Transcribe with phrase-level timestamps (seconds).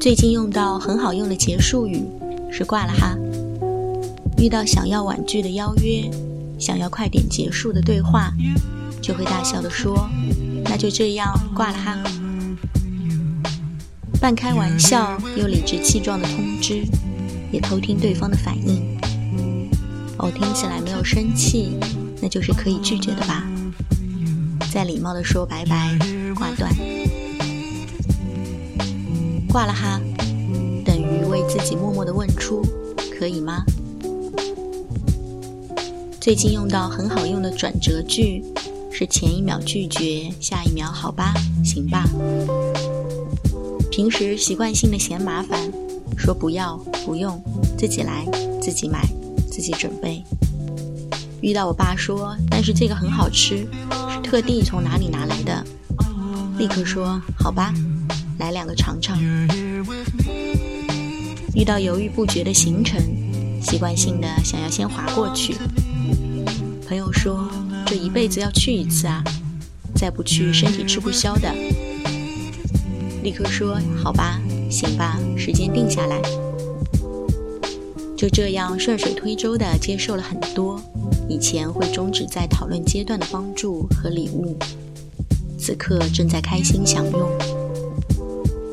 [0.00, 2.00] 最近用到很好用的结束语
[2.52, 3.16] 是挂了哈。
[4.38, 6.08] 遇到想要婉拒的邀约，
[6.56, 8.32] 想要快点结束的对话，
[9.02, 10.08] 就会大笑的说
[10.64, 11.98] ：“那就这样挂了哈。”
[14.20, 16.84] 半开玩笑又理直气壮的通知，
[17.50, 18.96] 也偷听对方的反应。
[20.18, 21.76] 哦，听起来没有生气，
[22.22, 23.44] 那就是可以拒绝的吧？
[24.70, 25.98] 再礼貌的说拜拜，
[26.36, 26.72] 挂断。
[29.48, 30.00] 挂了哈，
[30.84, 32.62] 等于为自己默默的问出，
[33.18, 33.64] 可以吗？
[36.20, 38.44] 最近用到很好用的转折句，
[38.92, 41.32] 是前一秒拒绝，下一秒好吧，
[41.64, 42.04] 行吧。
[43.90, 45.58] 平时习惯性的嫌麻烦，
[46.16, 47.42] 说不要、不用，
[47.78, 48.26] 自己来、
[48.60, 49.08] 自己买、
[49.50, 50.22] 自己准备。
[51.40, 53.66] 遇到我爸说，但是这个很好吃，
[54.12, 55.64] 是特地从哪里拿来的，
[56.58, 57.72] 立刻说好吧。
[58.48, 59.18] 来两个尝尝。
[61.54, 62.98] 遇到犹豫不决的行程，
[63.60, 65.54] 习惯性的想要先划过去。
[66.86, 67.46] 朋友说
[67.84, 69.22] 这一辈子要去一次啊，
[69.94, 71.54] 再不去身体吃不消的。
[73.22, 76.18] 立刻说好吧，行吧，时间定下来。
[78.16, 80.80] 就这样顺水推舟的接受了很多
[81.28, 84.58] 以前会终止在讨论阶段的帮助和礼物，
[85.58, 87.67] 此刻正在开心享用。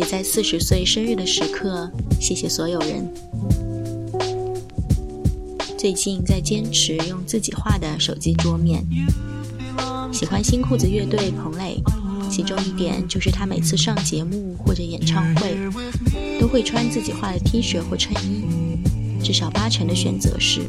[0.00, 3.06] 也在四十岁生日的时刻，谢谢所有人。
[5.76, 8.82] 最近在坚持用自己画的手机桌面，
[10.10, 11.82] 喜欢新裤子乐队彭磊，
[12.30, 15.54] 其中一点就是他每次上节目或者演唱会，
[16.40, 18.42] 都会穿自己画的 T 恤或衬衣，
[19.22, 20.62] 至少八成的选择是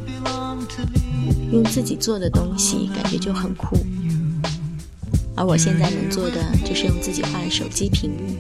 [1.54, 3.78] 用自己做的东西，感觉就很酷。
[5.38, 8.36] 而我现在能做的，就是用自己画的手机屏幕。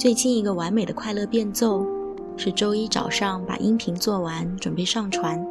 [0.00, 1.84] 最近一个完美的快乐变奏，
[2.34, 5.46] 是周一早上把音频做完，准备上传。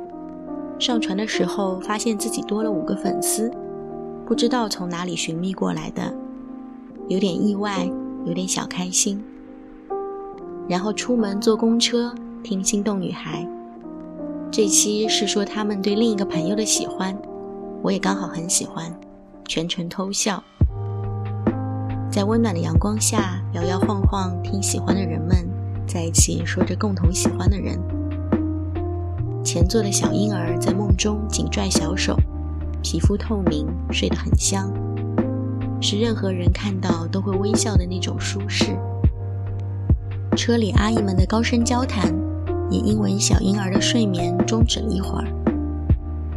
[0.80, 3.52] 上传的时候发现自己多了五个粉丝，
[4.26, 6.12] 不知道从哪里寻觅过来的，
[7.10, 7.88] 有点意外，
[8.26, 9.24] 有点小开心。
[10.68, 13.44] 然后出门坐公车听《心动女孩》，
[14.50, 17.16] 这期是说他们对另一个朋友的喜欢，
[17.84, 18.92] 我也刚好很喜欢，
[19.48, 20.44] 全程偷笑。
[22.12, 25.36] 在温暖的阳光下，摇摇晃晃，听喜欢的人们
[25.88, 27.80] 在一起说着共同喜欢的人。
[29.44, 32.16] 前座的小婴儿在梦中紧拽小手，
[32.84, 34.72] 皮肤透明，睡得很香，
[35.82, 38.78] 是任何人看到都会微笑的那种舒适。
[40.36, 42.14] 车里阿姨们的高声交谈，
[42.70, 45.28] 也因为小婴儿的睡眠终止了一会儿，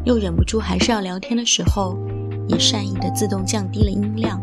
[0.05, 1.99] 又忍不住还是要聊天的时候，
[2.49, 4.43] 也善意的自动降低了音量。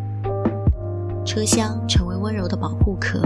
[1.25, 3.21] 车厢成为温柔的保护壳。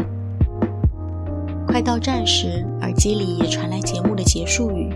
[1.68, 4.94] 快到站时，耳机里也传来节目的结束语。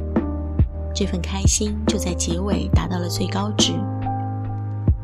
[0.94, 3.74] 这份开心就在结尾达到了最高值。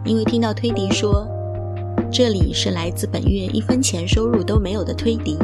[0.04, 1.28] 因为听到推笛说
[2.12, 5.38] ：“这里是来自本月一分钱收入都没有的推笛。”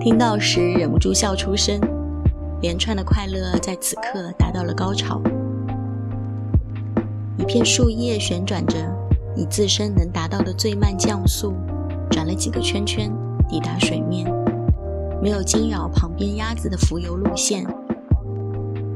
[0.00, 1.80] 听到时忍不住笑出声。
[2.60, 5.20] 连串的快乐在此刻达到了高潮。
[7.36, 9.01] 一片树叶旋转着。
[9.34, 11.54] 以自身能达到的最慢降速，
[12.10, 13.10] 转了几个圈圈，
[13.48, 14.30] 抵达水面，
[15.22, 17.66] 没有惊扰旁边鸭子的浮游路线。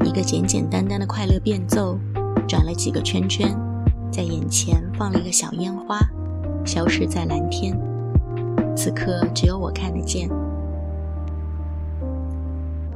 [0.04, 1.98] 一个简简单单的快乐变奏，
[2.46, 3.56] 转了几个圈圈，
[4.10, 5.98] 在眼前放了一个小烟花，
[6.64, 7.76] 消失在蓝天。
[8.76, 10.28] 此刻只有我看得见。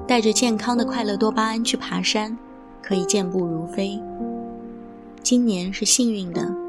[0.06, 2.36] 带着健康的快乐多巴胺去爬山，
[2.82, 3.98] 可以健步如飞。
[5.22, 6.59] 今年是幸运的。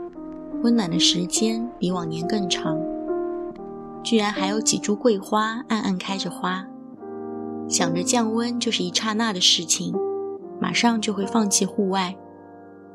[0.63, 2.79] 温暖的时间比往年更长，
[4.03, 6.67] 居然还有几株桂花暗暗开着花。
[7.67, 9.93] 想着降温就是一刹那的事情，
[10.59, 12.15] 马上就会放弃户外，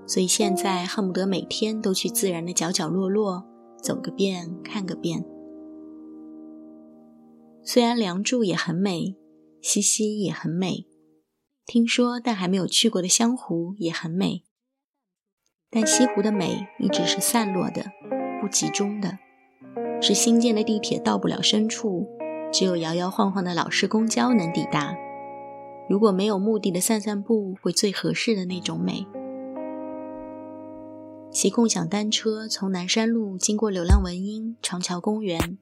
[0.06, 3.44] 所以现在恨不得每天都去自然的角角落落
[3.82, 5.24] 走个遍看个遍。
[7.64, 9.16] 虽然梁祝也很美，
[9.60, 10.86] 西溪也很美，
[11.66, 14.44] 听说但还没有去过的湘湖也很美。
[15.70, 17.84] 但西湖的美一直是散落的，
[18.40, 19.18] 不集中的，
[20.00, 22.08] 是新建的地铁到不了深处，
[22.52, 24.96] 只有摇摇晃晃的老式公交能抵达。
[25.88, 29.06] 如果没有目的的散散步，会最合适的那种美。
[31.30, 35.58] 骑共享单车从南山路经过柳浪闻莺、长桥公园，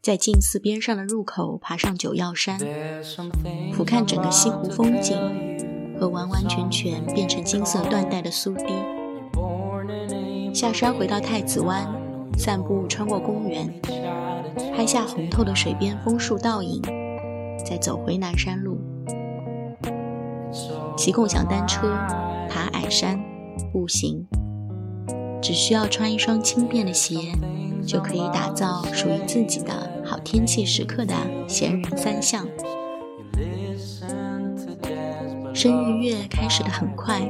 [0.00, 2.58] 在静寺边上的入口爬上九曜山，
[3.74, 5.18] 俯瞰整个西湖风景
[5.98, 8.99] 和完完全全变成金色缎带的苏堤。
[10.52, 11.86] 下山回到太子湾，
[12.36, 13.72] 散步穿过公园，
[14.74, 16.82] 拍下红透的水边枫树倒影，
[17.64, 18.78] 再走回南山路。
[20.96, 21.88] 骑共享单车，
[22.48, 23.18] 爬矮山，
[23.72, 24.26] 步行，
[25.40, 27.32] 只需要穿一双轻便的鞋，
[27.86, 29.72] 就可以打造属于自己的
[30.04, 31.14] 好天气时刻的
[31.48, 32.46] 闲人三项。
[35.54, 37.20] 生日月开始的很快，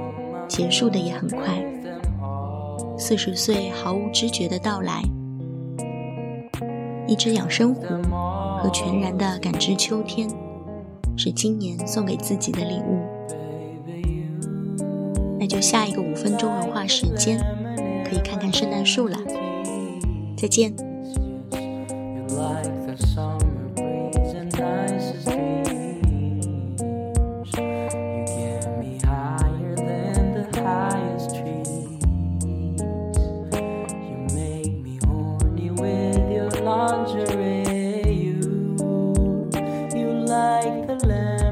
[0.48, 1.62] 结束的也很快。
[3.00, 5.02] 四十岁毫无知觉的到来，
[7.08, 7.82] 一只养生壶
[8.62, 10.28] 和全然的感知秋天，
[11.16, 13.00] 是今年送给自己的礼物。
[15.38, 17.40] 那就下一个五分钟文化时间，
[18.04, 19.16] 可以看看圣诞树了。
[20.36, 20.70] 再见。
[40.90, 41.49] The land.